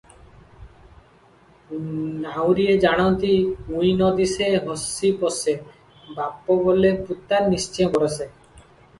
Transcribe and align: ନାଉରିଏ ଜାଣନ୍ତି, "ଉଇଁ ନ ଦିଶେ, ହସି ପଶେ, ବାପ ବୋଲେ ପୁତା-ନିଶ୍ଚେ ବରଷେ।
ନାଉରିଏ 2.21 2.77
ଜାଣନ୍ତି, 2.85 3.33
"ଉଇଁ 3.73 3.91
ନ 3.97 4.07
ଦିଶେ, 4.19 4.47
ହସି 4.69 5.11
ପଶେ, 5.19 5.53
ବାପ 6.15 6.57
ବୋଲେ 6.63 6.91
ପୁତା-ନିଶ୍ଚେ 7.11 7.89
ବରଷେ। 7.97 8.29